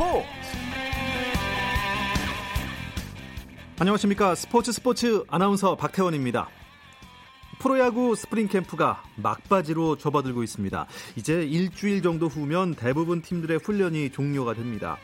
[0.00, 0.24] 스포츠
[3.78, 6.48] 안녕하십니까 스포츠 스포츠 아나운서 박태원입니다.
[7.58, 10.86] 프로야구 스프링 캠프가 막바지로 접어들고 있습니다.
[11.16, 14.96] 이제 일주일 정도 후면 대부분 팀들의 훈련이 종료가 됩니다.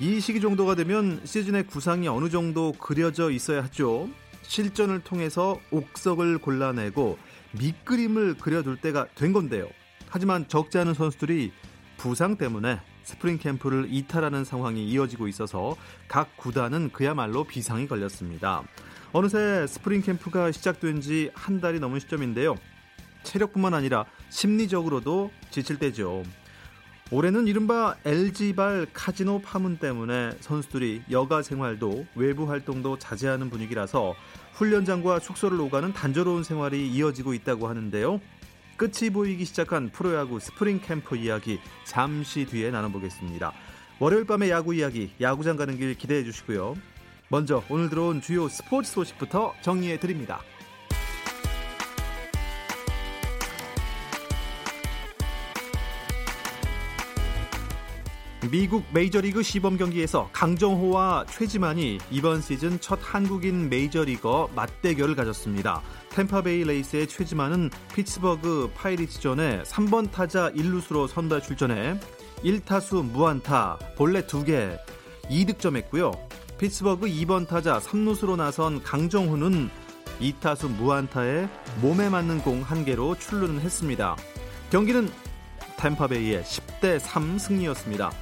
[0.00, 4.08] 이 시기 정도가 되면 시즌의 구상이 어느 정도 그려져 있어야 하죠.
[4.42, 7.18] 실전을 통해서 옥석을 골라내고
[7.52, 9.68] 밑그림을 그려둘 때가 된 건데요.
[10.08, 11.52] 하지만 적지 않은 선수들이
[11.98, 15.76] 부상 때문에 스프링 캠프를 이탈하는 상황이 이어지고 있어서
[16.08, 18.62] 각 구단은 그야말로 비상이 걸렸습니다.
[19.12, 22.56] 어느새 스프링 캠프가 시작된 지 한 달이 넘은 시점인데요.
[23.22, 26.24] 체력뿐만 아니라 심리적으로도 지칠 때죠.
[27.10, 34.14] 올해는 이른바 LG발 카지노 파문 때문에 선수들이 여가 생활도 외부 활동도 자제하는 분위기라서
[34.54, 38.20] 훈련장과 숙소를 오가는 단조로운 생활이 이어지고 있다고 하는데요.
[38.76, 43.52] 끝이 보이기 시작한 프로야구 스프링 캠프 이야기 잠시 뒤에 나눠보겠습니다.
[44.00, 46.76] 월요일 밤의 야구 이야기, 야구장 가는 길 기대해 주시고요.
[47.28, 50.40] 먼저 오늘 들어온 주요 스포츠 소식부터 정리해 드립니다.
[58.50, 65.80] 미국 메이저리그 시범 경기에서 강정호와 최지만이 이번 시즌 첫 한국인 메이저리거 맞대결을 가졌습니다.
[66.14, 71.98] 템파베이 레이스의 최지만은 피츠버그 파이리츠전에 3번 타자 1루수로 선발 출전해
[72.44, 74.78] 1타수 무안타, 볼넷 2개,
[75.24, 76.16] 2득점했고요.
[76.58, 79.68] 피츠버그 2번 타자 3루수로 나선 강정호는
[80.20, 81.48] 2타수 무안타에
[81.80, 84.14] 몸에 맞는 공 1개로 출루는 했습니다.
[84.70, 85.10] 경기는
[85.78, 88.12] 템파베이의 10대 3 승리였습니다.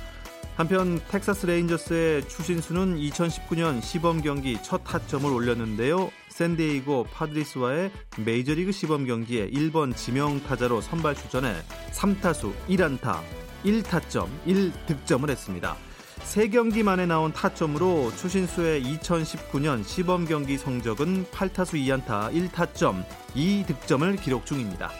[0.56, 6.10] 한편 텍사스 레인저스의 추신수는 2019년 시범 경기 첫 타점을 올렸는데요.
[6.32, 7.90] 샌디에이고 파드리스와의
[8.24, 11.54] 메이저리그 시범 경기에 1번 지명 타자로 선발 출전해
[11.92, 13.20] 3타수 1안타
[13.64, 15.76] 1타점 1득점을 했습니다.
[16.22, 24.90] 3경기 만에 나온 타점으로 추신수의 2019년 시범 경기 성적은 8타수 2안타 1타점 2득점을 기록 중입니다.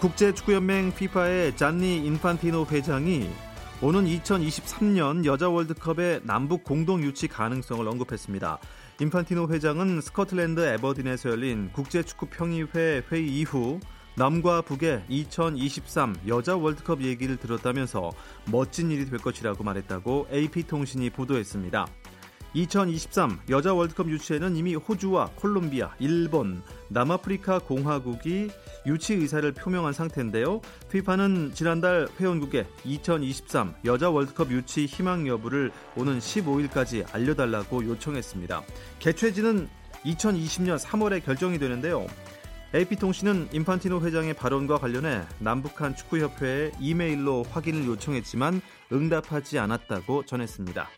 [0.00, 3.28] 국제축구연맹 FIFA의 잔니 인판티노 회장이
[3.82, 8.58] 오는 2023년 여자 월드컵의 남북 공동 유치 가능성을 언급했습니다.
[9.00, 13.80] 인판티노 회장은 스코틀랜드 에버딘에서 열린 국제축구 평의회 회의 이후
[14.16, 18.10] 남과 북의 2023 여자 월드컵 얘기를 들었다면서
[18.52, 21.86] 멋진 일이 될 것이라고 말했다고 AP통신이 보도했습니다.
[22.52, 28.50] 2023 여자 월드컵 유치에는 이미 호주와 콜롬비아, 일본, 남아프리카 공화국이
[28.86, 30.60] 유치 의사를 표명한 상태인데요.
[30.90, 38.62] 피파는 지난달 회원국에 2023 여자 월드컵 유치 희망 여부를 오는 15일까지 알려달라고 요청했습니다.
[38.98, 39.68] 개최지는
[40.04, 42.06] 2020년 3월에 결정이 되는데요.
[42.74, 48.60] AP통신은 인판티노 회장의 발언과 관련해 남북한 축구협회에 이메일로 확인을 요청했지만
[48.92, 50.88] 응답하지 않았다고 전했습니다.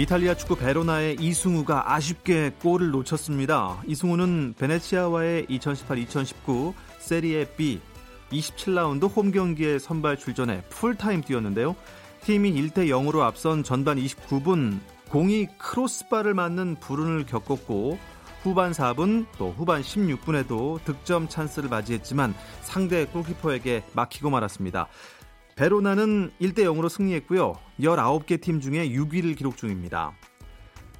[0.00, 3.82] 이탈리아 축구 베로나의 이승우가 아쉽게 골을 놓쳤습니다.
[3.86, 7.82] 이승우는 베네치아와의 2018-2019 세리에 B
[8.32, 11.76] 27라운드 홈 경기에 선발 출전해 풀타임 뛰었는데요.
[12.22, 17.98] 팀이 1대 0으로 앞선 전반 29분 공이 크로스바를 맞는 불운을 겪었고
[18.42, 24.88] 후반 4분 또 후반 16분에도 득점 찬스를 맞이했지만 상대 골키퍼에게 막히고 말았습니다.
[25.60, 27.52] 베로나는 1대 0으로 승리했고요.
[27.82, 30.12] 19개 팀 중에 6위를 기록 중입니다.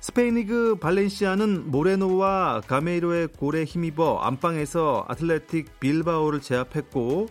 [0.01, 7.29] 스페인 리그 발렌시아는 모레노와 가메이로의 골에 힘입어 안방에서 아틀레틱 빌바오를 제압했고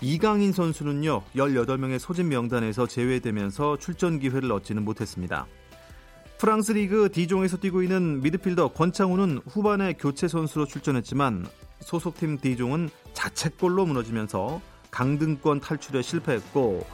[0.00, 5.48] 이강인 선수는요 18명의 소집 명단에서 제외되면서 출전 기회를 얻지는 못했습니다.
[6.38, 11.44] 프랑스 리그 디종에서 뛰고 있는 미드필더 권창우는 후반에 교체 선수로 출전했지만
[11.80, 14.60] 소속팀 디종은 자책골로 무너지면서
[14.98, 16.84] 강등권 탈출에 실패했고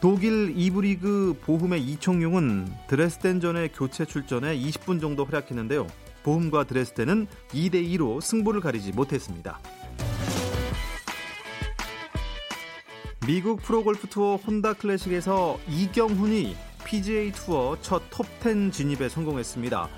[0.00, 5.86] 독일 2부 리그 보훔의 이청용은 드레스덴전에 교체 출전해 20분 정도 활약했는데요.
[6.22, 9.60] 보훔과 드레스덴은 2대 2로 승부를 가리지 못했습니다.
[13.26, 16.56] 미국 프로골프 투어 혼다 클래식에서 이경훈이
[16.86, 19.90] PGA 투어 첫 톱10 진입에 성공했습니다.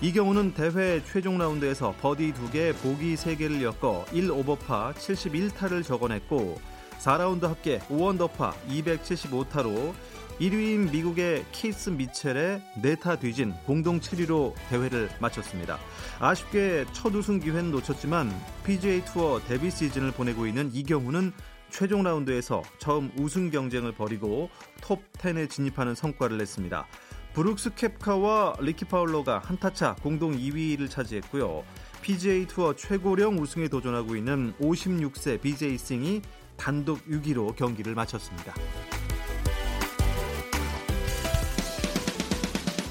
[0.00, 6.58] 이경훈은 대회 최종 라운드에서 버디 2개, 보기 3개를 엮어 1오버파 71타를 적어냈고
[7.04, 9.92] 4라운드 합계 5언더파 275타로
[10.40, 15.78] 1위인 미국의 키스 미첼의 4타 뒤진 공동 7위로 대회를 마쳤습니다.
[16.18, 18.32] 아쉽게 첫 우승 기회는 놓쳤지만
[18.64, 21.32] PGA 투어 데뷔 시즌을 보내고 있는 이경훈은
[21.70, 24.48] 최종 라운드에서 처음 우승 경쟁을 벌이고
[24.80, 26.86] 톱 10에 진입하는 성과를 냈습니다.
[27.34, 31.64] 브룩스 켑카와 리키 파울러가 한타차 공동 2위를 차지했고요.
[32.00, 36.22] PGA 투어 최고령 우승에 도전하고 있는 56세 비제이 싱이
[36.56, 38.54] 단독 6위로 경기를 마쳤습니다.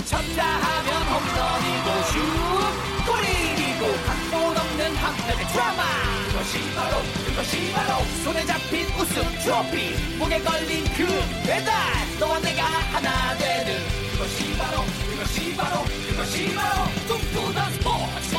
[0.05, 5.83] 쳤다 하면 홈런이고 슛 골이고 각본 없는 한편의 드라마.
[6.27, 10.17] 그것이 바로 그것이 바로 손에 잡힌 우승 트로피.
[10.17, 11.05] 목에 걸린 그
[11.47, 11.73] 배달
[12.19, 13.79] 너와 내가 하나 되는.
[14.11, 18.35] 그것이 바로 그것이 바로 그것이 바로 꿈꾸던 스포츠.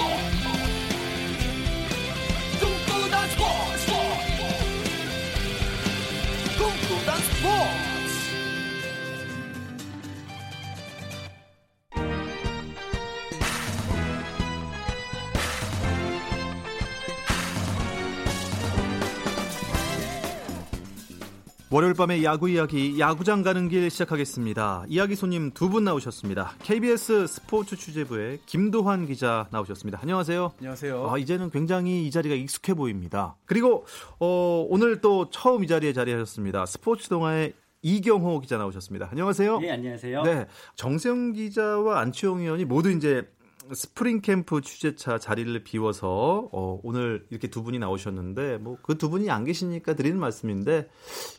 [2.61, 3.94] 꿈꾸던 스포츠
[7.45, 7.84] 꿈
[21.75, 24.85] 월요일 밤의 야구 이야기 야구장 가는 길 시작하겠습니다.
[24.87, 26.53] 이야기 손님 두 분 나오셨습니다.
[26.63, 29.99] KBS 스포츠 취재부의 김도환 기자 나오셨습니다.
[30.01, 30.53] 안녕하세요.
[30.59, 31.11] 안녕하세요.
[31.11, 33.35] 아, 이제는 굉장히 이 자리가 익숙해 보입니다.
[33.45, 33.85] 그리고
[34.21, 36.65] 어, 오늘 또 처음 이 자리에 자리하셨습니다.
[36.67, 39.09] 스포츠 동아의 이경호 기자 나오셨습니다.
[39.11, 39.59] 안녕하세요.
[39.59, 40.23] 네, 안녕하세요.
[40.23, 40.47] 네,
[40.77, 43.29] 정세영 기자와 안치홍 위원이 모두 이제
[43.73, 49.31] 스프링 캠프 취재차 자리를 비워서 어, 오늘 이렇게 두 분이 나오셨는데 뭐 그 두 분이
[49.31, 50.89] 안 계시니까 드리는 말씀인데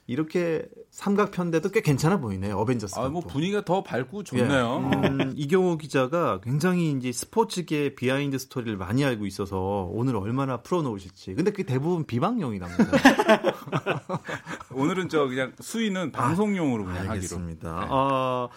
[0.07, 2.57] 이렇게 삼각편대도 꽤 괜찮아 보이네요.
[2.57, 2.98] 어벤져스.
[3.00, 4.92] 아, 뭐 분위기가 더 밝고 좋네요.
[5.04, 5.07] 예.
[5.07, 11.36] 음, 이경호 기자가 굉장히 이제 스포츠계 비하인드 스토리를 많이 알고 있어서 오늘 얼마나 풀어놓으실지.
[11.36, 12.83] 근데 그게 대부분 비방용이랍니다.
[14.72, 17.69] 오늘은 저 그냥 수위는 방송용으로 그냥 알겠습니다.
[17.69, 17.86] 하기로.
[17.86, 17.88] 네.
[17.92, 18.48] 아,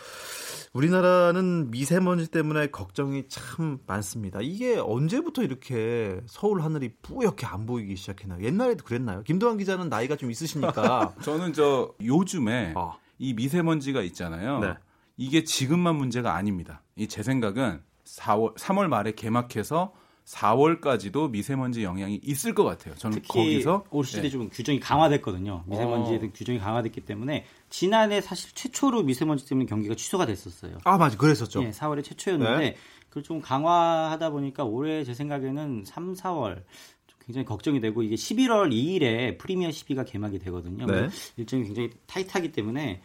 [0.73, 4.41] 우리나라는 미세먼지 때문에 걱정이 참 많습니다.
[4.43, 8.44] 이게 언제부터 이렇게 서울 하늘이 뿌옇게 안 보이기 시작했나요?
[8.44, 9.23] 옛날에도 그랬나요?
[9.23, 11.15] 김도환 기자는 나이가 좀 있으시니까.
[11.23, 12.97] 저는 저 요즘에 아.
[13.19, 14.61] 이 미세먼지가 있잖아요.
[14.61, 14.75] 네.
[15.17, 16.82] 이게 지금만 문제가 아닙니다.
[16.97, 19.93] 이 제 생각은 4월 3월 말에 개막해서
[20.28, 22.94] 4월까지도 미세먼지 영향이 있을 것 같아요.
[22.96, 24.30] 저는 거기서 올 시즌에 네.
[24.30, 25.64] 좀 규정이 강화됐거든요.
[25.66, 30.78] 미세먼지에 대한 규정이 강화됐기 때문에 지난해 사실 최초로 미세먼지 때문에 경기가 취소가 됐었어요.
[30.84, 31.16] 아, 맞아.
[31.16, 31.62] 그랬었죠.
[31.62, 32.76] 네, 4월에 최초였는데 네.
[33.08, 36.62] 그걸 좀 강화하다 보니까 올해 제 생각에는 3, 4월
[37.24, 40.86] 굉장히 걱정이 되고 이게 11월 2일에 프리미어 12가 개막이 되거든요.
[40.86, 41.08] 네.
[41.36, 43.02] 일정이 굉장히 타이트하기 때문에 어,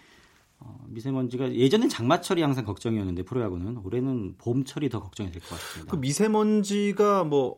[0.88, 5.92] 미세먼지가 예전엔 장마철이 항상 걱정이었는데 프로야구는 올해는 봄철이 더 걱정이 될 것 같습니다.
[5.92, 7.58] 그 미세먼지가 뭐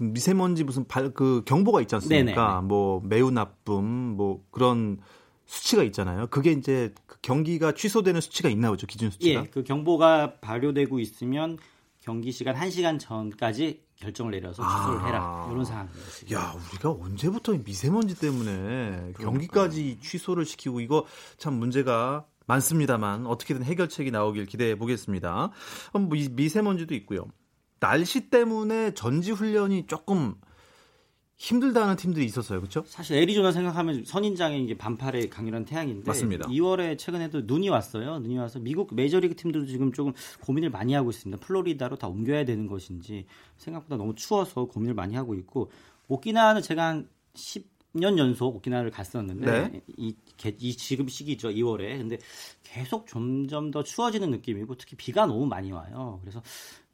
[0.00, 2.54] 미세먼지 무슨 발, 그 경보가 있지 않습니까?
[2.54, 2.66] 네네.
[2.66, 4.98] 뭐 매우 나쁨 뭐 그런
[5.46, 6.26] 수치가 있잖아요.
[6.28, 8.86] 그게 이제 그 경기가 취소되는 수치가 있나 보죠.
[8.86, 9.40] 기준 수치가.
[9.40, 11.58] 예, 그 경보가 발효되고 있으면
[12.08, 15.04] 경기 시간 1시간 전까지 결정을 내려서 취소를 아.
[15.04, 15.48] 해라.
[15.52, 16.00] 이런 상황입니다.
[16.32, 21.04] 야, 우리가 언제부터 이 미세먼지 때문에 경기까지 취소를 시키고 이거
[21.36, 25.50] 참 문제가 많습니다만 어떻게든 해결책이 나오길 기대해 보겠습니다.
[25.96, 27.26] 음, 뭐이 미세먼지도 있고요.
[27.78, 30.34] 날씨 때문에 전지 훈련이 조금
[31.38, 32.60] 힘들다는 팀들이 있었어요.
[32.60, 32.82] 그렇죠?
[32.86, 36.48] 사실 애리조나 생각하면 선인장에 이게 반팔의 강렬한 태양인데 맞습니다.
[36.48, 38.18] 2월에 최근에도 눈이 왔어요.
[38.18, 40.12] 눈이 와서 미국 메이저리그 팀들도 지금 조금
[40.42, 41.40] 고민을 많이 하고 있습니다.
[41.46, 43.24] 플로리다로 다 옮겨야 되는 것인지
[43.56, 45.70] 생각보다 너무 추워서 고민을 많이 하고 있고
[46.08, 49.80] 오키나와는 제가 한 10년 연속 오키나와를 갔었는데 네.
[49.96, 52.18] 이, 개- 이 지금 시기죠 2월에 근데
[52.64, 56.18] 계속 점점 더 추워지는 느낌이고 특히 비가 너무 많이 와요.
[56.20, 56.42] 그래서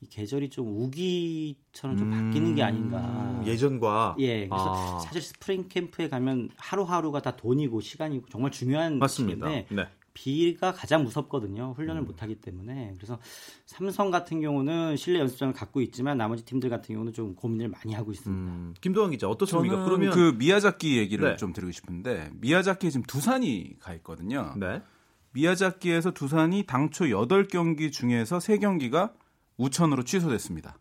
[0.04, 2.98] 이 계절이 좀 우기처럼 좀 바뀌는 게 아닌가.
[2.98, 4.98] 음, 예전과 예, 그래서 아.
[5.00, 9.46] 사실 스프링 캠프에 가면 하루하루가 다 돈이고 시간이고 정말 중요한 맞습니다.
[9.48, 9.88] 시기인데 네.
[10.12, 11.74] 비가 가장 무섭거든요.
[11.76, 12.92] 훈련을 못 하기 때문에.
[12.96, 13.18] 그래서
[13.66, 18.12] 삼성 같은 경우는 실내 연습장을 갖고 있지만 나머지 팀들 같은 경우는 좀 고민을 많이 하고
[18.12, 18.52] 있습니다.
[18.52, 19.74] 음, 김도환 기자 어떻습니까?
[19.74, 21.36] 저는 그러면 그 미야자키 얘기를 네.
[21.36, 24.54] 좀 드리고 싶은데 미야자키에 지금 두산이 가 있거든요.
[24.56, 24.82] 네.
[25.32, 29.12] 미야자키에서 두산이 당초 8경기 중에서 3경기가
[29.56, 30.78] 우천으로 취소됐습니다.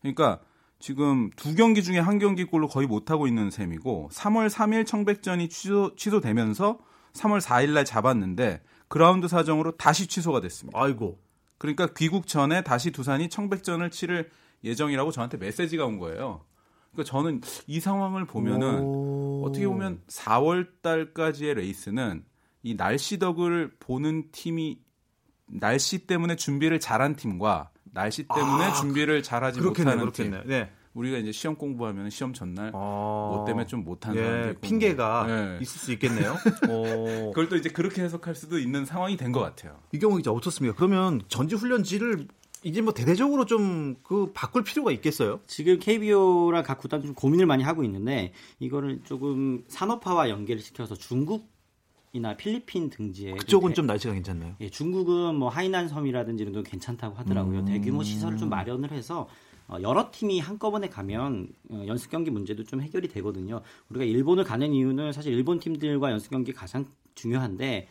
[0.00, 0.40] 그러니까
[0.80, 5.94] 지금 두 경기 중에 한 경기꼴로 거의 못 하고 있는 셈이고 3월 3일 청백전이 취소
[5.96, 6.78] 취소되면서
[7.14, 10.78] 3월 4일 날 잡았는데 그라운드 사정으로 다시 취소가 됐습니다.
[10.80, 11.20] 아이고.
[11.58, 14.30] 그러니까 귀국 전에 다시 두산이 청백전을 치를
[14.62, 16.44] 예정이라고 저한테 메시지가 온 거예요.
[16.92, 19.44] 그러니까 저는 이 상황을 보면은 오.
[19.44, 22.24] 어떻게 보면 4월 달까지의 레이스는
[22.62, 24.80] 이 날씨 덕을 보는 팀이
[25.46, 29.60] 날씨 때문에 준비를 잘한 팀과 날씨 때문에 아, 준비를 잘하지.
[29.60, 30.40] 못하는 그렇겠네요.
[30.42, 30.50] 팀.
[30.50, 30.70] 네.
[30.94, 32.70] 우리가 이제 시험 공부하면 시험 전날 아.
[32.78, 35.58] 뭐 때문에 좀 못하는 예, 핑계가 네.
[35.62, 36.32] 있을 수 있겠네요.
[36.68, 39.78] 어, 그걸 또 이제 그렇게 해석할 수도 있는 상황이 된 것 같아요.
[39.92, 40.74] 이 경우 이제 어떻습니까?
[40.76, 42.26] 그러면 전지 훈련지를
[42.64, 45.38] 이제 뭐 대대적으로 좀 그 바꿀 필요가 있겠어요?
[45.46, 51.46] 지금 KBO랑 각 구단 좀 고민을 많이 하고 있는데 이거를 조금 산업화와 연계를 시켜서 중국
[52.18, 54.54] 이나 필리핀 등지에 그쪽은 대- 좀 날씨가 괜찮나요?
[54.60, 57.60] 예, 중국은 뭐 하이난 섬이라든지 이런 데 괜찮다고 하더라고요.
[57.60, 57.64] 음.
[57.64, 59.28] 대규모 시설을 좀 마련을 해서
[59.68, 63.60] 어, 여러 팀이 한꺼번에 가면 어, 연습 경기 문제도 좀 해결이 되거든요.
[63.90, 67.88] 우리가 일본을 가는 이유는 사실 일본 팀들과 연습 경기 가장 중요한데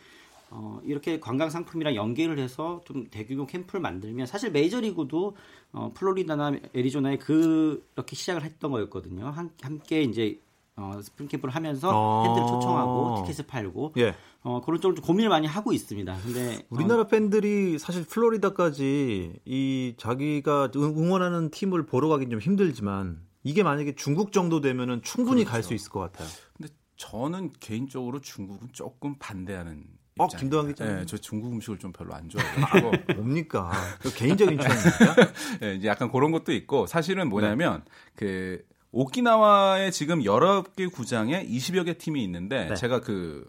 [0.50, 5.36] 어, 이렇게 관광 상품이랑 연계를 해서 좀 대규모 캠프를 만들면 사실 메이저리그도
[5.72, 9.26] 어, 플로리다나 애리조나에 그렇게 시작을 했던 거였거든요.
[9.26, 10.40] 한, 함께 이제
[10.80, 12.22] 어, 스프링 캠프를 하면서 어.
[12.22, 14.14] 팬들을 초청하고 티켓을 팔고 예.
[14.42, 16.16] 어, 그런 쪽으로 좀 고민을 많이 하고 있습니다.
[16.24, 23.20] 근데 어, 우리나라 팬들이 사실 플로리다까지 이 자기가 응- 응원하는 팀을 보러 가긴 좀 힘들지만
[23.42, 26.28] 이게 만약에 중국 정도 되면은 충분히 갈수 있을 것 같아요.
[26.56, 29.84] 근데 저는 개인적으로 중국은 조금 반대하는
[30.18, 30.26] 어.
[30.26, 30.96] 김도환 기자님?
[30.96, 32.90] 네, 저 중국 음식을 좀 별로 안 좋아해요.
[33.16, 33.70] 뭡니까?
[34.00, 35.32] 그 개인적인 취향입니까?
[35.60, 37.84] 네, 이제 약간 그런 것도 있고 사실은 뭐냐면
[38.16, 42.74] 그 오키나와에 지금 여러 개 구장에 20여 개 팀이 있는데 네.
[42.74, 43.44] 제가 그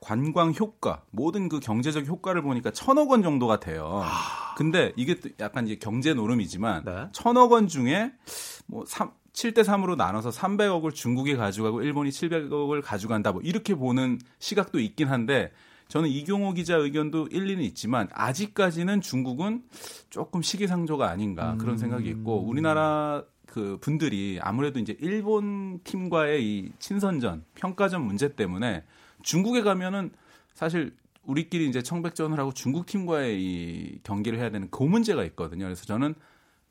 [0.00, 4.02] 관광 효과 모든 그 경제적 효과를 보니까 천억 원 정도가 돼요.
[4.56, 7.08] 근데 이게 또 약간 이제 경제 노름이지만 네.
[7.12, 8.12] 천억 원 중에
[8.66, 14.80] 뭐 3, 7대 3으로 나눠서 300억을 중국이 가져가고 일본이 700억을 가져간다 뭐 이렇게 보는 시각도
[14.80, 15.52] 있긴 한데
[15.88, 19.62] 저는 이경호 기자 의견도 일리는 있지만 아직까지는 중국은
[20.10, 27.44] 조금 시기상조가 아닌가 그런 생각이 있고 우리나라 그 분들이 아무래도 이제 일본 팀과의 이 친선전
[27.54, 28.82] 평가전 문제 때문에
[29.20, 30.10] 중국에 가면은
[30.54, 30.94] 사실
[31.24, 35.66] 우리끼리 이제 청백전을 하고 중국 팀과의 이 경기를 해야 되는 그 문제가 있거든요.
[35.66, 36.14] 그래서 저는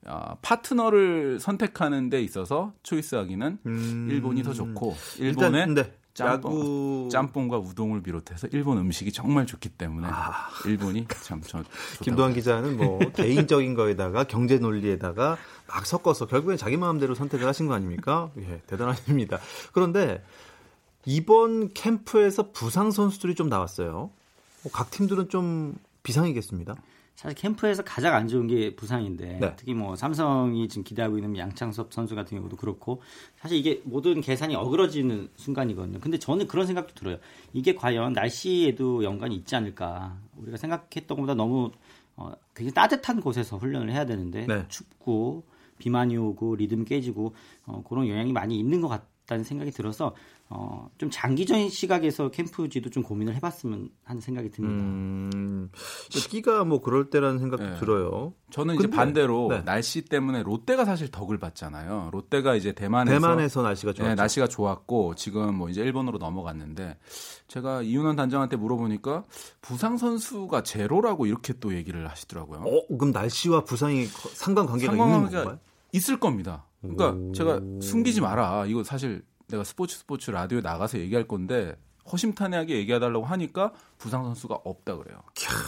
[0.06, 4.08] 아, 파트너를 선택하는 데 있어서 초이스하기는 음.
[4.10, 5.94] 일본이 더 좋고 일본의 일단 네.
[6.14, 10.50] 짬뽕, 짬뽕과 우동을 비롯해서 일본 음식이 정말 좋기 때문에 아.
[10.66, 11.64] 일본이 참 저
[12.04, 15.38] 김도환 기자는 뭐 개인적인 거에다가 경제 논리에다가
[15.68, 18.30] 막 섞어서 결국엔 자기 마음대로 선택을 하신 거 아닙니까?
[18.40, 19.40] 예, 대단하십니다.
[19.74, 20.24] 그런데
[21.06, 24.12] 이번 캠프에서 부상 선수들이 좀 나왔어요.
[24.64, 26.76] 뭐각 팀들은 좀 비상이겠습니다.
[27.22, 29.54] 사실 캠프에서 가장 안 좋은 게 부상인데 네.
[29.56, 33.00] 특히 뭐 삼성이 지금 기대하고 있는 양창섭 선수 같은 경우도 그렇고
[33.40, 36.00] 사실 이게 모든 계산이 어그러지는 순간이거든요.
[36.00, 37.18] 근데 저는 그런 생각도 들어요.
[37.54, 40.18] 이게 과연 날씨에도 연관이 있지 않을까?
[40.38, 41.70] 우리가 생각했던 것보다 너무
[42.16, 44.66] 어, 굉장히 따뜻한 곳에서 훈련을 해야 되는데 네.
[44.68, 45.44] 춥고
[45.78, 47.36] 비만이 오고 리듬 깨지고
[47.68, 50.16] 어, 그런 영향이 많이 있는 것 같다는 생각이 들어서
[50.54, 54.84] 어, 좀 장기적인 시각에서 캠프지도 좀 고민을 해봤으면 하는 생각이 듭니다.
[54.84, 55.70] 음,
[56.30, 57.80] 끼가 뭐 그럴 때라는 생각도 네.
[57.80, 58.34] 들어요.
[58.52, 59.64] 저는 이제 근데, 반대로 네.
[59.64, 62.10] 날씨 때문에 롯데가 사실 덕을 봤잖아요.
[62.12, 64.10] 롯데가 이제 대만에서 대만에서 날씨가 좋았죠.
[64.10, 66.98] 네, 날씨가 좋았고 지금 뭐 이제 일본으로 넘어갔는데
[67.48, 69.24] 제가 이윤환 단장한테 물어보니까
[69.62, 72.60] 부상 선수가 제로라고 이렇게 또 얘기를 하시더라고요.
[72.60, 75.60] 어, 그럼 날씨와 부상이 거- 상관관계가 있는 상관관계가 건가요?
[75.94, 76.66] 있을 겁니다.
[76.82, 77.32] 그러니까 오.
[77.32, 78.66] 제가 숨기지 마라.
[78.66, 81.76] 이거 사실 내가 스포츠 스포츠 라디오에 나가서 얘기할 건데
[82.12, 85.22] 허심탄회하게 얘기해달라고 하니까 부상 선수가 없다 그래요.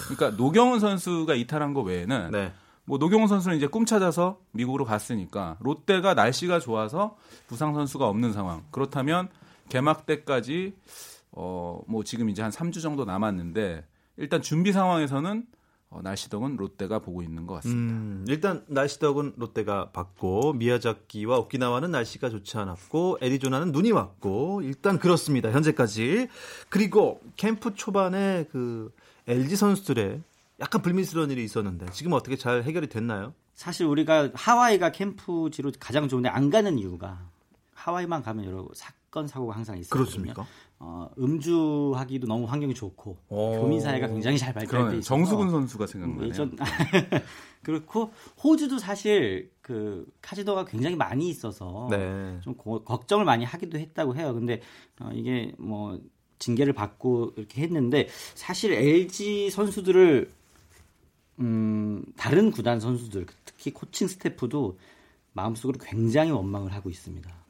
[0.08, 2.52] 그러니까 노경은 선수가 이탈한 거 외에는 네.
[2.86, 7.16] 뭐 노경훈 선수는 이제 꿈 찾아서 미국으로 갔으니까 롯데가 날씨가 좋아서
[7.48, 8.64] 부상 선수가 없는 상황.
[8.72, 9.30] 그렇다면
[9.70, 10.74] 개막 때까지
[11.32, 13.86] 어 뭐 지금 이제 한 3주 정도 남았는데
[14.18, 15.46] 일단 준비 상황에서는
[15.94, 17.94] 어, 날씨 덕은 롯데가 보고 있는 것 같습니다.
[17.94, 24.98] 음, 일단 날씨 덕은 롯데가 받고 미야자키와 오키나와는 날씨가 좋지 않았고 애리조나는 눈이 왔고 일단
[24.98, 26.30] 그렇습니다 현재까지
[26.70, 28.92] 그리고 캠프 초반에 그
[29.28, 30.22] LG 선수들의
[30.60, 33.34] 약간 불미스러운 일이 있었는데 지금 어떻게 잘 해결이 됐나요?
[33.54, 37.20] 사실 우리가 하와이가 캠프지로 가장 좋은데 안 가는 이유가
[37.76, 39.90] 하와이만 가면 여러 사건 사고가 항상 있어요.
[39.90, 40.48] 그렇습니까?
[40.80, 43.52] 어, 음주하기도 너무 환경이 좋고 오.
[43.62, 44.98] 교민 사회가 굉장히 잘 발달돼.
[44.98, 46.28] 있어서 정수근 선수가 생각나네요.
[46.30, 46.56] 예전
[47.64, 48.12] 그렇고
[48.44, 52.38] 호주도 사실 그 카지노가 굉장히 많이 있어서 네.
[52.42, 54.34] 좀 고- 걱정을 많이 하기도 했다고 해요.
[54.34, 54.62] 근데
[55.00, 56.00] 어, 이게 뭐
[56.40, 60.30] 징계를 받고 이렇게 했는데 사실 LG 선수들을
[61.40, 64.78] 음, 다른 구단 선수들 특히 코칭 스태프도
[65.32, 67.43] 마음속으로 굉장히 원망을 하고 있습니다.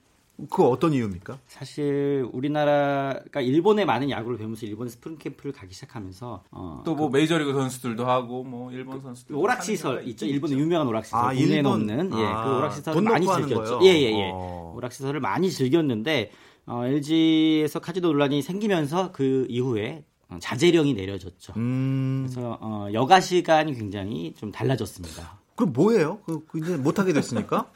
[0.49, 1.39] 그 어떤 이유입니까?
[1.47, 8.05] 사실 우리나라가 일본의 많은 야구를 배우면서 일본 스프링 캠프를 가기 시작하면서 어, 또뭐 메이저리그 선수들도
[8.05, 10.25] 하고 뭐 일본 선수들 오락시설 있죠.
[10.25, 11.19] 일본의 유명한 오락시설.
[11.19, 11.73] 아, 국내에 일본?
[11.73, 13.79] 없는 예, 아, 그 오락시설을 돈 많이 넣고 하는 즐겼죠.
[13.79, 13.93] 거예요?
[13.93, 14.31] 예, 예, 예.
[14.33, 14.73] 어.
[14.77, 16.31] 오락시설을 많이 즐겼는데
[16.65, 21.53] 어, LG에서 카지노 논란이 생기면서 그 이후에 어, 자제령이 내려졌죠.
[21.57, 25.39] 음, 그래서 어, 여가 시간이 굉장히 좀 달라졌습니다.
[25.55, 26.19] 그럼 뭐예요?
[26.25, 27.69] 그, 그 이제 못 하게 됐으니까?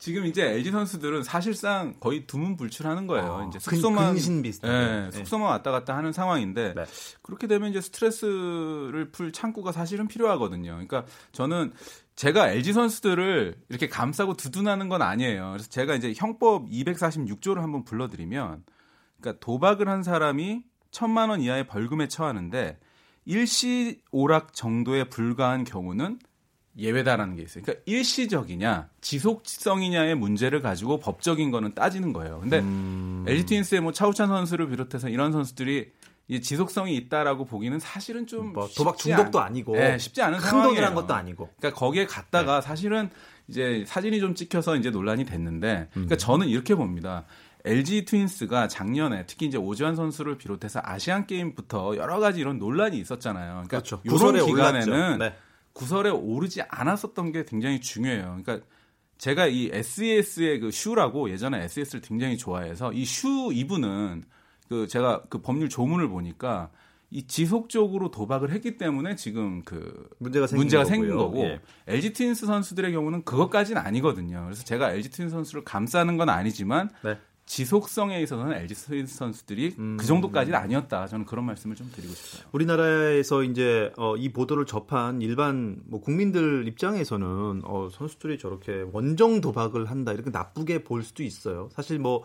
[0.00, 3.36] 지금 이제 LG 선수들은 사실상 거의 두문불출하는 거예요.
[3.36, 4.72] 아, 이제 근- 숙소만 근신 비슷하게.
[4.74, 5.10] 예, 네.
[5.10, 6.84] 숙소만 왔다 갔다 하는 상황인데 네.
[7.22, 10.70] 그렇게 되면 이제 스트레스를 풀 창구가 사실은 필요하거든요.
[10.72, 11.72] 그러니까 저는
[12.16, 15.50] 제가 LG 선수들을 이렇게 감싸고 두둔하는 건 아니에요.
[15.52, 18.64] 그래서 제가 이제 형법 246조를 한번 불러드리면,
[19.20, 22.78] 그러니까 도박을 한 사람이 천만 원 이하의 벌금에 처하는데
[23.26, 26.18] 일시 오락 정도에 불과한 경우는
[26.78, 27.64] 예외다라는 게 있어요.
[27.64, 32.40] 그러니까 일시적이냐 지속성이냐의 문제를 가지고 법적인 거는 따지는 거예요.
[32.40, 33.24] 근데 음...
[33.26, 35.90] LG 트윈스의 뭐 차우찬 선수를 비롯해서 이런 선수들이
[36.28, 40.62] 이 지속성이 있다라고 보기는 사실은 좀 뭐 도박 중독도 않, 아니고 네, 쉽지 않은 큰
[40.62, 41.50] 돈이란 것도 아니고.
[41.58, 42.66] 그러니까 거기에 갔다가 네.
[42.66, 43.10] 사실은
[43.48, 46.18] 이제 사진이 좀 찍혀서 이제 논란이 됐는데 그러니까 음.
[46.18, 47.24] 저는 이렇게 봅니다.
[47.64, 53.64] LG 트윈스가 작년에 특히 이제 오지환 선수를 비롯해서 아시안 게임부터 여러 가지 이런 논란이 있었잖아요.
[53.66, 54.00] 그러니까 그렇죠.
[54.04, 55.34] 이런 기간에는 네.
[55.80, 58.38] 구설에 오르지 않았었던 게 굉장히 중요해요.
[58.42, 58.66] 그러니까
[59.16, 64.24] 제가 이 SES의 그 슈라고 예전에 SES를 굉장히 좋아해서 이 슈 이분은
[64.68, 66.70] 그 제가 그 법률 조문을 보니까
[67.10, 71.60] 이 지속적으로 도박을 했기 때문에 지금 그 문제가 생긴, 문제가 생긴 거고 예.
[71.88, 74.44] LG 트윈스 선수들의 경우는 그것까지는 아니거든요.
[74.44, 77.18] 그래서 제가 LG 트윈스 선수를 감싸는 건 아니지만 네.
[77.50, 79.96] 지속성에 있어서는 LG 선수들이 음.
[79.98, 81.08] 그 정도까지는 아니었다.
[81.08, 82.48] 저는 그런 말씀을 좀 드리고 싶어요.
[82.52, 89.90] 우리나라에서 이제 어, 이 보도를 접한 일반 뭐 국민들 입장에서는 어, 선수들이 저렇게 원정 도박을
[89.90, 91.68] 한다 이렇게 나쁘게 볼 수도 있어요.
[91.72, 92.22] 사실 뭐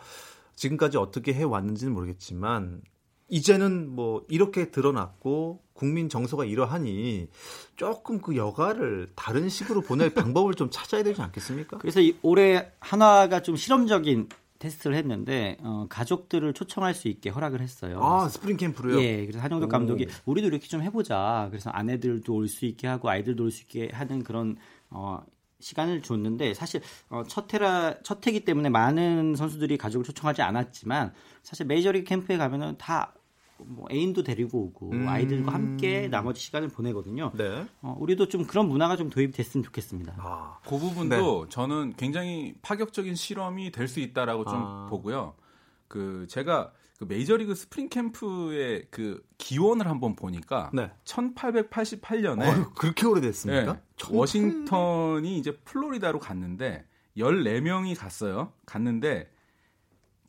[0.54, 2.84] 지금까지 어떻게 해 왔는지는 모르겠지만
[3.28, 7.30] 이제는 뭐 이렇게 드러났고 국민 정서가 이러하니
[7.76, 11.80] 조금 그 여가를 다른 식으로 보낼 방법을 좀 찾아야 되지 않겠습니까?
[11.80, 14.30] 그래서 이 올해 한화가 좀 실험적인
[14.66, 18.00] 테스트를 했는데 어, 가족들을 초청할 수 있게 허락을 했어요.
[18.02, 19.00] 아 스프링 캠프로요?
[19.02, 21.48] 예, 그래서 한영덕 감독이 우리도 이렇게 좀 해보자.
[21.52, 24.58] 그래서 아내들도 올 수 있게 하고 아이들도 올 수 있게 하는 그런
[24.90, 25.20] 어,
[25.60, 31.66] 시간을 줬는데 사실 어, 첫 해라 첫 해기 때문에 많은 선수들이 가족을 초청하지 않았지만 사실
[31.66, 33.14] 메이저리그 캠프에 가면은 다
[33.58, 35.08] 뭐 애인도 데리고 오고 음...
[35.08, 37.32] 아이들과 함께 나머지 시간을 보내거든요.
[37.36, 37.66] 네.
[37.82, 40.16] 어, 우리도 좀 그런 문화가 좀 도입됐으면 좋겠습니다.
[40.18, 41.50] 아, 그 부분도 네.
[41.50, 44.88] 저는 굉장히 파격적인 실험이 될 수 있다라고 좀 아...
[44.90, 45.36] 보고요.
[45.88, 50.92] 그 제가 그 메이저리그 스프링 캠프의 그 기원을 한번 보니까 네.
[51.04, 53.74] 1888년에 어, 그렇게 오래됐습니까?
[53.74, 56.86] 네, 워싱턴이 이제 플로리다로 갔는데
[57.18, 58.54] 14명이 갔어요.
[58.66, 59.30] 갔는데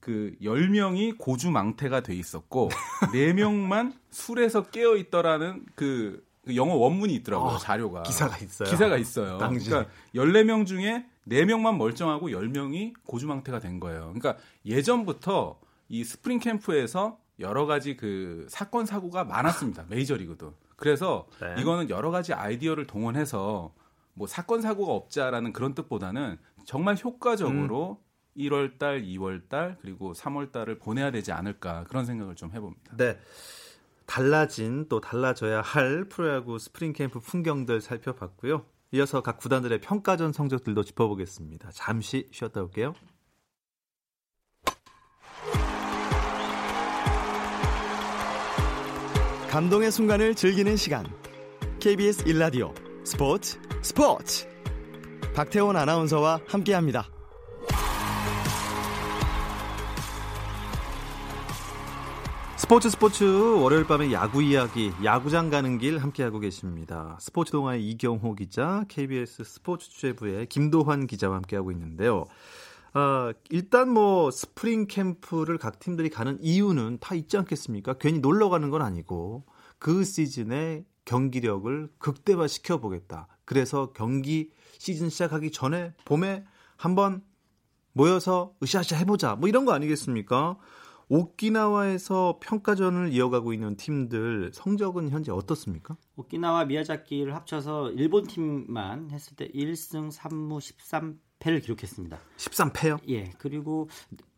[0.07, 2.71] 그 10명이 고주망태가 돼 있었고
[3.13, 7.55] 4명만 술에서 깨어 있더라는 그, 그 영어 원문이 있더라고요.
[7.55, 8.05] 어, 자료가.
[8.05, 8.71] 기사가 있어요.
[8.71, 9.39] 기사가 있어요.
[9.43, 9.69] 당시.
[9.69, 14.13] 그러니까 14명 중에 4명만 멀쩡하고 10명이 고주망태가 된 거예요.
[14.15, 19.87] 그러니까 예전부터 이 스프링 캠프에서 여러 가지 그 사건 사고가 많았습니다.
[19.91, 20.55] 메이저리그도.
[20.77, 21.61] 그래서 네.
[21.61, 23.75] 이거는 여러 가지 아이디어를 동원해서
[24.15, 28.06] 뭐 사건 사고가 없자라는 그런 뜻보다는 정말 효과적으로 음.
[28.37, 32.97] 1월 달, 2월 달 그리고 3월 달을 보내야 되지 않을까 그런 생각을 좀 해봅니다.
[32.97, 33.19] 네.
[34.07, 38.65] 달라진 또 달라져야 할 프로야구 스프링 캠프 풍경들 살펴봤고요.
[38.93, 41.71] 이어서 각 구단들의 평가전 성적들도 짚어보겠습니다.
[41.73, 42.95] 잠시 쉬었다 올게요.
[49.51, 51.07] 감동의 순간을 즐기는 시간.
[51.81, 52.75] KBS 1라디오
[53.07, 54.47] 스포츠 스포츠.
[55.35, 57.16] 박태원 아나운서와 함께합니다.
[62.67, 63.25] 스포츠 스포츠
[63.63, 67.17] 월요일 밤의 야구 이야기 야구장 가는 길 함께하고 계십니다.
[67.21, 72.25] 스포츠 동아의 이경호 기자, KBS 스포츠 취재부의 김도환 기자와 함께하고 있는데요.
[72.93, 77.99] 아, 일단 뭐 스프링 캠프를 각 팀들이 가는 이유는 다 있지 않겠습니까?
[77.99, 79.45] 괜히 놀러 가는 건 아니고
[79.79, 83.29] 그 시즌의 경기력을 극대화 시켜 보겠다.
[83.45, 86.45] 그래서 경기 시즌 시작하기 전에 봄에
[86.77, 87.23] 한번
[87.93, 89.37] 모여서 으쌰으쌰 해보자.
[89.37, 90.57] 뭐 이런 거 아니겠습니까?
[91.09, 95.97] 오키나와에서 평가전을 이어가고 있는 팀들 성적은 현재 어떻습니까?
[96.17, 100.59] 오키나와 미야자키를 합쳐서 일본 팀만 했을 때 1승 3무
[101.39, 102.19] 13패를 기록했습니다.
[102.39, 102.99] 13패요?
[103.09, 103.31] 예.
[103.39, 103.89] 그리고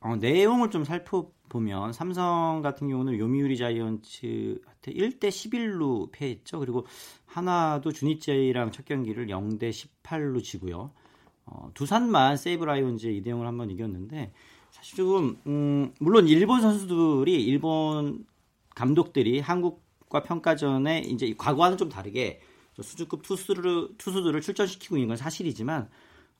[0.01, 6.59] 어, 내용을 좀 살펴보면 삼성 같은 경우는 요미우리 자이언츠한테 1대 11로 패했죠.
[6.59, 6.87] 그리고
[7.25, 10.93] 하나도 주니제이랑 첫 경기를 0대 18로 지고요.
[11.47, 14.33] 어, 두산만 세이브 라이온즈의 2대 0을 한번 이겼는데
[14.79, 18.25] 사실 좀 음, 물론 일본 선수들이 일본
[18.77, 22.41] 감독들이 한국과 평가전에 이제 과거와는 좀 다르게
[22.81, 25.89] 수준급 투수를 투수들을 출전시키고 있는 건 사실이지만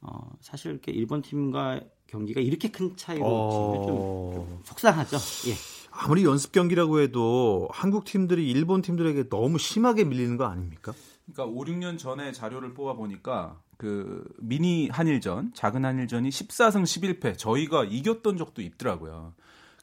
[0.03, 3.85] 어, 사실 이렇게 일본 팀과 경기가 이렇게 큰 차이로 어...
[3.85, 5.17] 좀, 좀 속상하죠.
[5.51, 5.55] 예.
[5.91, 10.95] 아무리 연습 경기라고 해도 한국 팀들이 일본 팀들에게 너무 심하게 밀리는 거 아닙니까?
[11.27, 17.85] 그러니까 5, 6년 전에 자료를 뽑아 보니까 그 미니 한일전, 작은 한일전이 14승 11패 저희가
[17.85, 19.33] 이겼던 적도 있더라고요.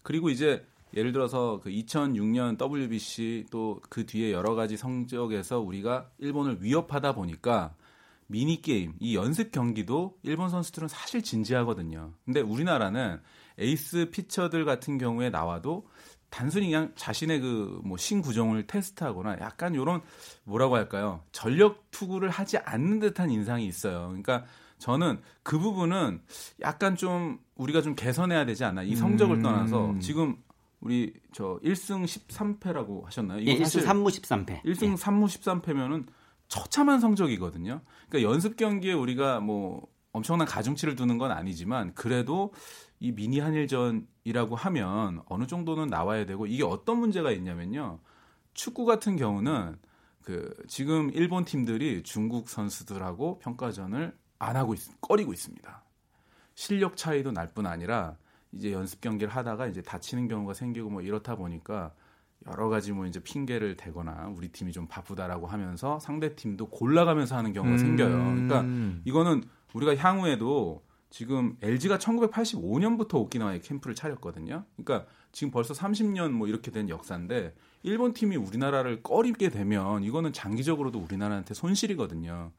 [0.04, 6.62] 그리고 이제 예를 들어서 그 2006년 WBC 또 그 뒤에 여러 가지 성적에서 우리가 일본을
[6.62, 7.74] 위협하다 보니까
[8.28, 12.12] 미니 게임, 이 연습 경기도 일본 선수들은 사실 진지하거든요.
[12.26, 13.22] 근데 우리나라는
[13.58, 15.88] 에이스 피처들 같은 경우에 나와도
[16.30, 20.02] 단순히 그냥 자신의 그 뭐 신구종을 테스트하거나 약간 요런
[20.44, 21.22] 뭐라고 할까요?
[21.32, 24.08] 전력 투구를 하지 않는 듯한 인상이 있어요.
[24.08, 24.46] 그러니까
[24.80, 26.22] 저는 그 부분은
[26.62, 28.84] 약간 좀 우리가 좀 개선해야 되지 않나.
[28.84, 29.42] 이 성적을 음.
[29.42, 30.38] 떠나서 지금
[30.82, 33.40] 우리 저 1승 13패라고 하셨나요?
[33.40, 34.64] 예, 이거 1승 사실 3무 13패.
[34.64, 34.96] 1승 예.
[34.96, 36.06] 3무 13패면은
[36.48, 37.82] 처참한 성적이거든요.
[38.10, 42.54] 그러니까 연습 경기에 우리가 뭐 엄청난 가중치를 두는 건 아니지만 그래도
[43.02, 48.00] 이 미니 한일전이라고 하면 어느 정도는 나와야 되고 이게 어떤 문제가 있냐면요.
[48.54, 49.76] 축구 같은 경우는
[50.22, 55.84] 그 지금 일본 팀들이 중국 선수들하고 평가전을 안 하고 있, 꺼리고 있습니다.
[56.56, 58.16] 실력 차이도 날 뿐 아니라
[58.54, 61.94] 이제 연습 경기를 하다가 이제 다치는 경우가 생기고 뭐 이렇다 보니까
[62.48, 67.52] 여러 가지 뭐 이제 핑계를 대거나 우리 팀이 좀 바쁘다라고 하면서 상대 팀도 골라가면서 하는
[67.52, 68.18] 경우가 생겨요.
[68.18, 69.02] 그러니까 음.
[69.04, 74.66] 이거는 우리가 향후에도 지금 LG가 1985년부터 오키나와에 캠프를 차렸거든요.
[74.76, 81.00] 그러니까 지금 벌써 30년 뭐 이렇게 된 역사인데 일본 팀이 우리나라를 꺼리게 되면 이거는 장기적으로도
[81.00, 82.52] 우리나라한테 손실이거든요.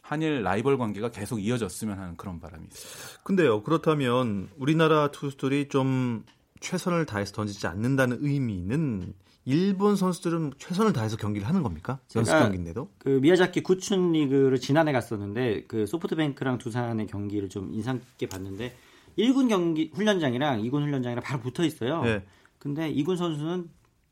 [0.00, 3.18] 한일 라이벌 관계가 계속 이어졌으면 하는 그런 바람이 있어요.
[3.24, 6.24] 근데요, 그렇다면 우리나라 투수들이 좀
[6.60, 9.12] 최선을 다해서 던지지 않는다는 의미는
[9.52, 11.98] 일본 선수들은 최선을 다해서 경기를 하는 겁니까?
[12.14, 12.90] 연습 제가- 경기인데도?
[12.98, 18.76] 그 미야자키 구춘 리그를 지난해 갔었는데 그 소프트뱅크랑 두산의 경기를 좀 인상 깊게 봤는데
[19.16, 22.02] 1군 경기 훈련장이랑 2군 훈련장이랑 바로 붙어 있어요.
[22.02, 22.22] 네.
[22.58, 23.70] 근데 2군 선수는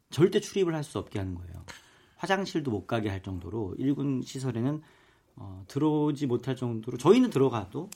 [0.08, 1.52] 절대 출입을 할 수 없게 하는 거예요.
[2.16, 4.80] 화장실도 못 가게 할 정도로 1군 시설에는
[5.36, 7.90] 어, 들어오지 못할 정도로 저희는 들어가도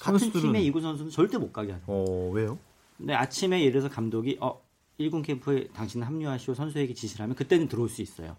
[0.00, 2.02] 같은 선수들은- 팀의 2군 선수는 절대 못 가게 하는 거예요.
[2.04, 2.58] 어, 왜요?
[2.98, 4.60] 근데 아침에 예를 들어서 감독이 어
[5.00, 8.36] 1군 캠프에 당신은 합류하시오 선수에게 지시를 하면 그때는 들어올 수 있어요.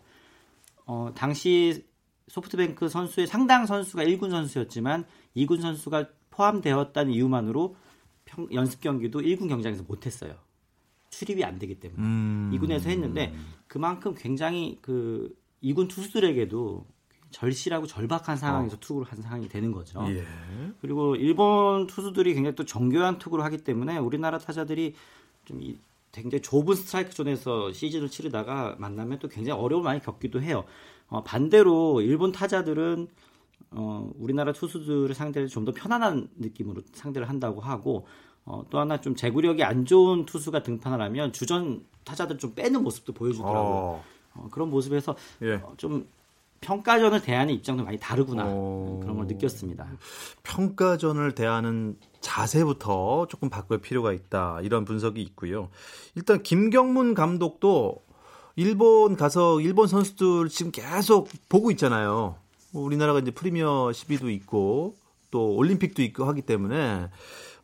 [0.86, 1.86] 어 당시
[2.28, 7.76] 소프트뱅크 선수의 상당 선수가 1군 선수였지만 2군 선수가 포함되었다는 이유만으로
[8.26, 10.36] 평- 연습 경기도 1군 경장에서 못했어요.
[11.10, 12.52] 출입이 안 되기 때문에 음.
[12.54, 13.34] 2군에서 했는데
[13.68, 16.86] 그만큼 굉장히 그 2군 투수들에게도
[17.32, 20.04] 절실하고 절박한 상황에서 투구를 한 상황이 되는 거죠.
[20.10, 20.26] 예.
[20.82, 24.94] 그리고 일본 투수들이 굉장히 또 정교한 투구를 하기 때문에 우리나라 타자들이
[25.46, 25.78] 좀 이-
[26.16, 30.64] 굉장히 좁은 스트라이크 존에서 시즌을 치르다가 만나면 또 굉장히 어려움을 많이 겪기도 해요.
[31.08, 33.08] 어, 반대로 일본 타자들은
[33.72, 38.08] 어, 우리나라 투수들을 상대를 좀 더 편안한 느낌으로 상대를 한다고 하고
[38.46, 43.14] 어, 또 하나 좀 제구력이 안 좋은 투수가 등판을 하면 주전 타자들 좀 빼는 모습도
[43.14, 43.62] 보여주더라고요.
[43.62, 44.04] 어,
[44.36, 45.56] 어, 그런 모습에서 예.
[45.56, 46.08] 어, 좀
[46.66, 49.00] 평가전을 대하는 입장도 많이 다르구나 어.
[49.02, 49.86] 그런 걸 느꼈습니다.
[50.42, 54.60] 평가전을 대하는 자세부터 조금 바꿀 필요가 있다.
[54.64, 55.70] 이런 분석이 있고요.
[56.16, 58.04] 일단 김경문 감독도
[58.56, 62.36] 일본 가서 일본 선수들 지금 계속 보고 있잖아요.
[62.72, 64.98] 뭐 우리나라가 이제 프리미어 12도 있고
[65.30, 67.10] 또 올림픽도 있고 하기 때문에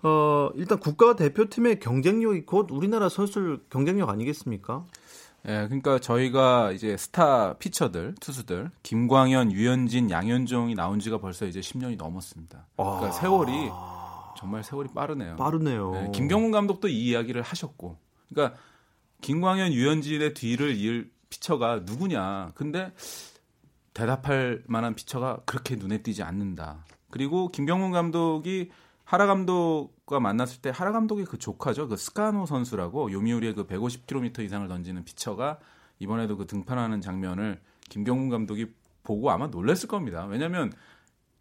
[0.04, 4.86] 어 일단 국가 대표팀의 경쟁력이 곧 우리나라 선수들 경쟁력 아니겠습니까?
[5.48, 11.98] 예, 그러니까 저희가 이제 스타 피처들, 투수들, 김광현, 유현진, 양현종이 나온 지가 벌써 이제 10년이
[11.98, 12.68] 넘었습니다.
[12.76, 13.12] 그러니까 아.
[13.12, 13.52] 세월이
[14.38, 15.36] 정말 세월이 빠르네요.
[15.38, 15.94] 빠르네요.
[15.96, 17.98] 예, 김경문 감독도 이 이야기를 하셨고,
[18.30, 18.58] 그러니까
[19.22, 22.52] 김광현, 유현진의 뒤를 이을 피처가 누구냐?
[22.56, 22.92] 근데
[23.94, 26.86] 대답할 만한 피처가 그렇게 눈에 띄지 않는다.
[27.10, 28.72] 그리고 김경문 감독이
[29.04, 31.88] 하라 감독 과 만났을 때 하라 감독의 그 조카죠.
[31.88, 35.60] 그 스카노 선수라고 요미우리의 그 150km 이상을 던지는 피처가
[36.00, 38.68] 이번에도 그 등판하는 장면을 김경문 감독이
[39.04, 40.26] 보고 아마 놀랐을 겁니다.
[40.26, 40.74] 왜냐하면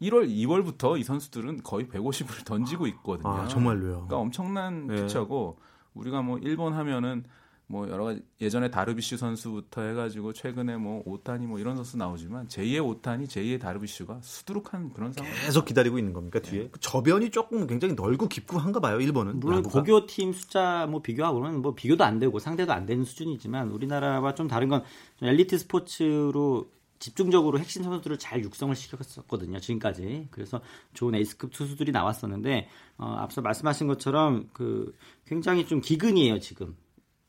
[0.01, 3.29] 1월, 2월부터 이 선수들은 거의 150을 던지고 있거든요.
[3.29, 3.93] 아, 정말로요.
[3.93, 5.03] 그러니까 엄청난 네.
[5.03, 5.59] 피처고
[5.95, 7.25] 우리가 뭐 일본 하면은
[7.71, 12.85] 뭐 여러 가지 예전에 다르비슈 선수부터 해가지고 최근에 뭐 오타니 뭐 이런 선수 나오지만 제2의
[12.85, 15.33] 오타니, 제2의 다르비슈가 수두룩한 그런 상황.
[15.47, 16.69] 계속 기다리고 있는 겁니까 뒤에?
[16.73, 19.39] 그 저변이 조금 굉장히 넓고 깊고 한가 봐요 일본은.
[19.39, 19.81] 물론 야구가.
[19.81, 24.49] 고교 팀 숫자 뭐 비교하고는 뭐 비교도 안 되고 상대도 안 되는 수준이지만 우리나라와 좀
[24.49, 24.81] 다른 건
[25.17, 30.61] 좀 엘리트 스포츠로 집중적으로 핵심 선수들을 잘 육성을 시켰었거든요 지금까지 그래서
[30.93, 34.95] 좋은 에이스급 투수들이 나왔었는데 어, 앞서 말씀하신 것처럼 그
[35.27, 36.77] 굉장히 좀 기근이에요 지금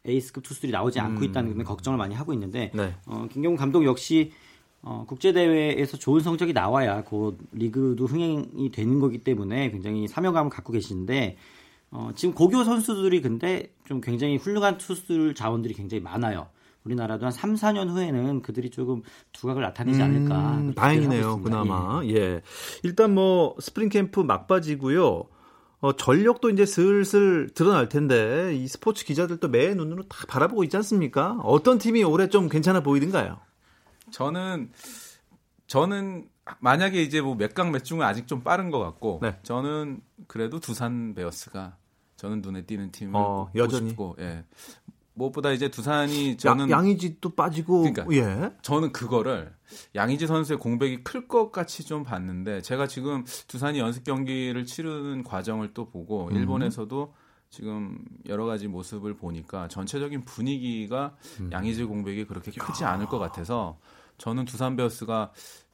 [0.05, 2.95] 에이스급 투수들이 나오지 않고 있다는 데 걱정을 많이 하고 있는데 네.
[3.05, 4.31] 어, 김경훈 감독 역시
[4.81, 10.73] 어, 국제 대회에서 좋은 성적이 나와야 곧 리그도 흥행이 되는 거기 때문에 굉장히 사명감을 갖고
[10.73, 11.37] 계시는데
[11.91, 16.47] 어, 지금 고교 선수들이 근데 좀 굉장히 훌륭한 투수들 자원들이 굉장히 많아요.
[16.83, 20.57] 우리나라도 한 3, 4년 후에는 그들이 조금 두각을 나타내지 않을까.
[20.57, 21.41] 음, 다행이네요.
[21.41, 22.01] 그나마.
[22.05, 22.41] 예.
[22.81, 25.25] 일단 뭐 스프링 캠프 막바지고요.
[25.81, 31.37] 어, 전력도 이제 슬슬 드러날 텐데 이 스포츠 기자들도 매 눈으로 다 바라보고 있지 않습니까?
[31.43, 33.39] 어떤 팀이 올해 좀 괜찮아 보이든가요?
[34.11, 34.71] 저는
[35.67, 36.27] 저는
[36.59, 39.39] 만약에 이제 뭐 몇 강 몇 중은 아직 좀 빠른 것 같고 네.
[39.43, 41.77] 저는 그래도 두산 베어스가
[42.17, 43.89] 저는 눈에 띄는 팀을 어, 여전히?
[43.89, 44.43] 싶고 예.
[45.21, 48.51] 무엇보다 이제 두산이 저는 양, 양의지도 빠지고 그러니까 예.
[48.61, 49.53] 저는 그거를
[49.95, 55.73] 양의지 선수의 공백이 클 것 같이 좀 봤는데 제가 지금 두산이 연습 경기를 치르는 과정을
[55.73, 56.35] 또 보고 음.
[56.35, 57.13] 일본에서도
[57.49, 61.49] 지금 여러 가지 모습을 보니까 전체적인 분위기가 음.
[61.51, 63.77] 양의지 공백이 그렇게 크지 않을 것 같아서
[64.21, 65.31] 저는 두산 베어스가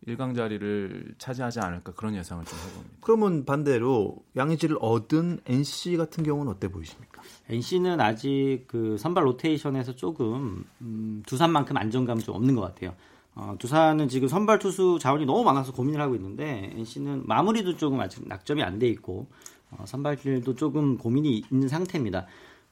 [0.07, 2.95] 1강 자리를 차지하지 않을까 그런 예상을 좀 해봅니다.
[3.01, 7.21] 그러면 반대로 양의지를 얻은 NC 같은 경우는 어때 보이십니까?
[7.49, 12.95] NC는 아직 그 선발 로테이션에서 조금 음, 두산만큼 안정감이 좀 없는 것 같아요.
[13.35, 18.25] 어, 두산은 지금 선발 투수 자원이 너무 많아서 고민을 하고 있는데 NC는 마무리도 조금 아직
[18.25, 19.27] 낙점이 안 돼 있고
[19.71, 22.25] 어, 선발길도 조금 고민이 있는 상태입니다.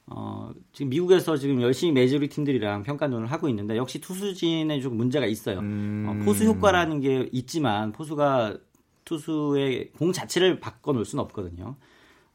[0.08, 5.58] 어, 지금 미국에서 지금 열심히 메이저리 팀들이랑 평가전을 하고 있는데 역시 투수진에 조금 문제가 있어요.
[5.58, 8.56] 어, 포수 효과라는 게 있지만 포수가
[9.04, 11.76] 투수의 공 자체를 바꿔놓을 수는 없거든요.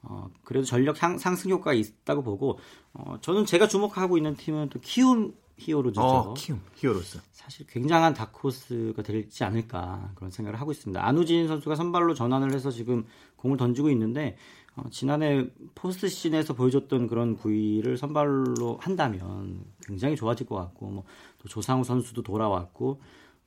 [0.02, 2.60] 어, 그래도 전력 향, 상승 효과가 있다고 보고
[2.94, 6.02] 어, 저는 제가 주목하고 있는 팀은 또 키움 히어로즈죠.
[6.02, 7.20] 어, 키움 히어로즈.
[7.32, 11.06] 사실 굉장한 다크호스가 되지 않을까 그런 생각을 하고 있습니다.
[11.06, 13.06] 안우진 선수가 선발로 전환을 해서 지금
[13.36, 14.38] 공을 던지고 있는데
[14.76, 21.04] 어, 지난해 포스트 시즌에서 보여줬던 그런 구위를 선발로 한다면 굉장히 좋아질 것 같고 뭐,
[21.40, 23.02] 또 조상우 선수도 돌아왔고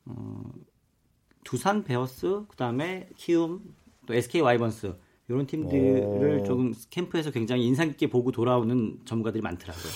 [0.07, 0.43] 어,
[1.45, 3.75] 두산 베어스 그다음에 키움
[4.07, 4.95] 또 SK 와이번스
[5.29, 6.43] 이런 팀들을 오.
[6.45, 9.93] 조금 캠프에서 굉장히 인상 깊게 보고 돌아오는 전문가들이 많더라고요.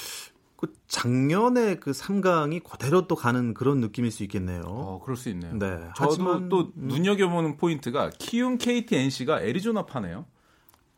[0.56, 4.62] 그 작년에 그 3강이 그대로 또 가는 그런 느낌일 수 있겠네요.
[4.64, 5.52] 어, 그럴 수 있네요.
[5.54, 5.68] 네.
[5.94, 6.88] 저도 하지만, 또 음.
[6.88, 10.24] 눈여겨보는 포인트가 키움 KT NC가 애리조나 파네요.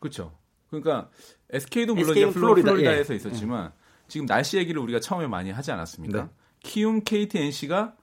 [0.01, 0.37] 그렇죠.
[0.69, 1.09] 그러니까
[1.51, 3.15] SK도 물론 SK 는 이제 플로, 플로리다, 플로리다에서 예.
[3.15, 3.71] 있었지만
[4.09, 6.23] 지금 날씨 얘기를 우리가 처음에 많이 하지 않았습니까?
[6.23, 6.29] 네.
[6.63, 7.95] 키움 KT NC가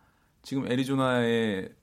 [0.42, 1.74] 지금 애리조나의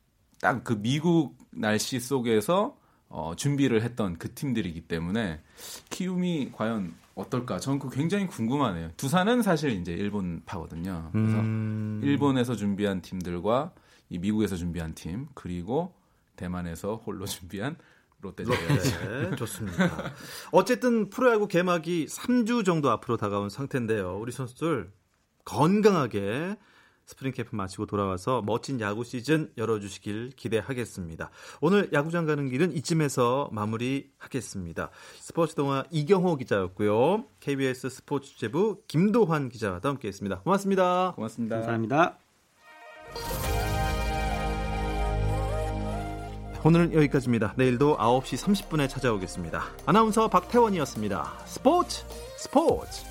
[0.42, 5.42] 딱 그 미국 날씨 속에서 어, 준비를 했던 그 팀들이기 때문에
[5.90, 7.60] 키움이 과연 어떨까?
[7.60, 8.92] 저는 그 굉장히 궁금하네요.
[8.98, 11.10] 두산은 사실 이제 일본 파거든요.
[11.14, 13.74] 그래서 음, 일본에서 준비한 팀들과
[14.10, 15.94] 이 미국에서 준비한 팀 그리고
[16.36, 17.78] 대만에서 홀로 준비한
[18.26, 19.30] 롯데자이언츠.
[19.30, 20.14] 네, 좋습니다.
[20.52, 24.18] 어쨌든 프로야구 개막이 3주 정도 앞으로 다가온 상태인데요.
[24.20, 24.92] 우리 선수들
[25.46, 26.58] 건강하게
[27.08, 31.30] 스프링 캠프 마치고 돌아와서 멋진 야구 시즌 열어주시길 기대하겠습니다.
[31.62, 34.90] 오늘 야구장 가는 길은 이쯤에서 마무리하겠습니다.
[35.20, 37.26] 스포츠 동화 이경호 기자였고요.
[37.40, 40.40] KBS 스포츠 취재부 김도환 기자와 함께했습니다.
[40.40, 41.14] 고맙습니다.
[41.16, 41.56] 고맙습니다.
[41.58, 42.18] 감사합니다.
[46.66, 47.54] 오늘은 여기까지입니다.
[47.58, 49.66] 내일도 9시 30분에 찾아오겠습니다.
[49.86, 51.34] 아나운서 박태원이었습니다.
[51.46, 52.04] 스포츠
[52.40, 53.06] 스포츠